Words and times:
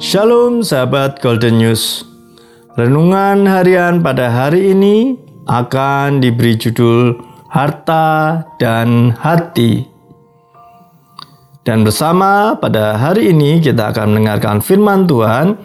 Shalom 0.00 0.64
sahabat 0.64 1.20
Golden 1.20 1.60
News. 1.60 2.08
Renungan 2.72 3.44
harian 3.44 4.00
pada 4.00 4.32
hari 4.32 4.72
ini 4.72 5.20
akan 5.44 6.24
diberi 6.24 6.56
judul 6.56 7.20
Harta 7.52 8.40
dan 8.56 9.12
Hati. 9.12 9.84
Dan 11.68 11.84
bersama 11.84 12.56
pada 12.56 12.96
hari 12.96 13.28
ini 13.28 13.60
kita 13.60 13.92
akan 13.92 14.16
mendengarkan 14.16 14.64
firman 14.64 15.04
Tuhan 15.04 15.60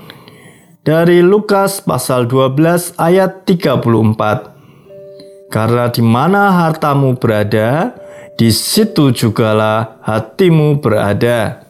dari 0.83 1.23
Lukas 1.23 1.79
pasal 1.79 2.27
12 2.27 2.91
ayat 2.99 3.47
34. 3.47 5.47
Karena 5.47 5.87
di 5.87 6.03
mana 6.03 6.59
hartamu 6.59 7.15
berada, 7.15 7.95
di 8.35 8.51
situ 8.51 9.15
jugalah 9.15 10.03
hatimu 10.03 10.83
berada. 10.83 11.64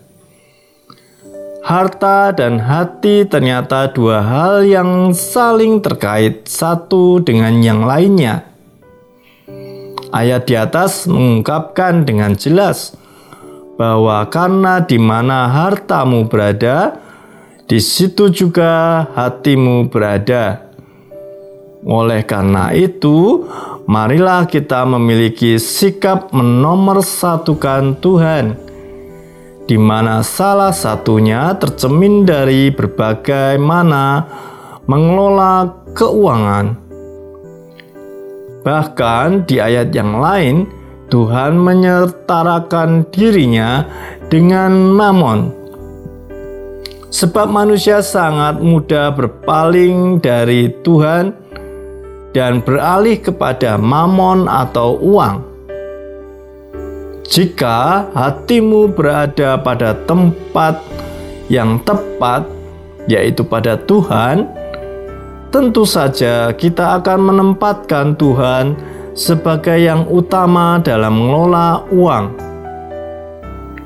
Harta 1.66 2.30
dan 2.30 2.62
hati 2.62 3.26
ternyata 3.26 3.90
dua 3.90 4.22
hal 4.22 4.70
yang 4.70 5.18
saling 5.18 5.82
terkait 5.82 6.46
satu 6.46 7.18
dengan 7.18 7.58
yang 7.58 7.90
lainnya. 7.90 8.46
Ayat 10.14 10.46
di 10.46 10.54
atas 10.54 11.10
mengungkapkan 11.10 12.06
dengan 12.06 12.38
jelas 12.38 12.94
bahwa 13.82 14.30
karena 14.30 14.86
di 14.86 15.02
mana 15.02 15.50
hartamu 15.50 16.30
berada, 16.30 17.02
di 17.66 17.82
situ 17.82 18.30
juga 18.30 19.10
hatimu 19.18 19.90
berada. 19.90 20.70
Oleh 21.82 22.22
karena 22.30 22.78
itu, 22.78 23.42
marilah 23.90 24.46
kita 24.46 24.86
memiliki 24.86 25.58
sikap 25.58 26.30
menomorsatukan 26.30 27.98
Tuhan 27.98 28.75
di 29.66 29.78
mana 29.82 30.22
salah 30.22 30.70
satunya 30.70 31.58
tercemin 31.58 32.22
dari 32.22 32.70
berbagai 32.70 33.58
mana 33.58 34.26
mengelola 34.86 35.74
keuangan. 35.98 36.78
Bahkan 38.62 39.46
di 39.46 39.62
ayat 39.62 39.94
yang 39.94 40.18
lain, 40.22 40.70
Tuhan 41.10 41.58
menyertakan 41.58 43.10
dirinya 43.14 43.86
dengan 44.30 44.90
mamon. 44.90 45.54
Sebab 47.14 47.48
manusia 47.48 48.02
sangat 48.02 48.60
mudah 48.60 49.14
berpaling 49.14 50.20
dari 50.20 50.74
Tuhan 50.82 51.32
dan 52.36 52.60
beralih 52.60 53.22
kepada 53.22 53.80
mamon 53.80 54.50
atau 54.52 55.00
uang 55.00 55.55
jika 57.26 58.06
hatimu 58.14 58.94
berada 58.94 59.58
pada 59.58 59.98
tempat 60.06 60.78
yang 61.50 61.82
tepat, 61.82 62.46
yaitu 63.10 63.42
pada 63.42 63.78
Tuhan, 63.82 64.46
tentu 65.50 65.90
saja 65.90 66.54
kita 66.54 67.02
akan 67.02 67.34
menempatkan 67.34 68.14
Tuhan 68.14 68.78
sebagai 69.18 69.78
yang 69.78 70.06
utama 70.06 70.78
dalam 70.78 71.18
mengelola 71.18 71.82
uang. 71.90 72.26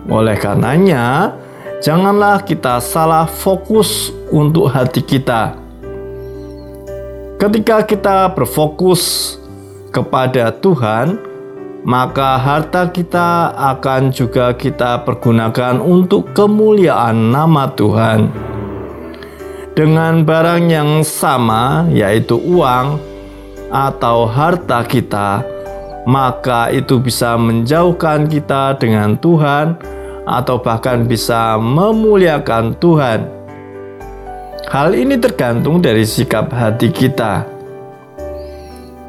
Oleh 0.09 0.35
karenanya, 0.35 1.31
janganlah 1.79 2.43
kita 2.43 2.83
salah 2.83 3.23
fokus 3.23 4.11
untuk 4.35 4.67
hati 4.67 4.99
kita. 4.99 5.55
Ketika 7.39 7.87
kita 7.87 8.27
berfokus 8.35 9.37
kepada 9.95 10.51
Tuhan, 10.51 11.28
maka 11.88 12.35
harta 12.35 12.91
kita 12.91 13.55
akan 13.55 14.11
juga 14.11 14.52
kita 14.52 15.08
pergunakan 15.08 15.80
untuk 15.80 16.35
kemuliaan 16.35 17.31
nama 17.31 17.72
Tuhan. 17.72 18.28
Dengan 19.78 20.28
barang 20.28 20.67
yang 20.67 20.91
sama, 21.07 21.88
yaitu 21.88 22.35
uang 22.35 23.00
atau 23.72 24.28
harta 24.28 24.84
kita, 24.84 25.40
maka 26.03 26.67
itu 26.73 27.00
bisa 27.00 27.40
menjauhkan 27.40 28.28
kita 28.28 28.75
dengan 28.75 29.16
Tuhan, 29.16 29.79
atau 30.29 30.59
bahkan 30.59 31.07
bisa 31.07 31.56
memuliakan 31.57 32.75
Tuhan. 32.78 33.19
Hal 34.69 34.94
ini 34.94 35.17
tergantung 35.17 35.81
dari 35.81 36.06
sikap 36.06 36.53
hati 36.53 36.94
kita. 36.94 37.47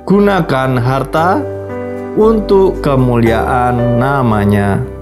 Gunakan 0.08 0.70
harta 0.80 1.59
untuk 2.18 2.82
kemuliaan 2.82 3.98
namanya. 4.00 4.99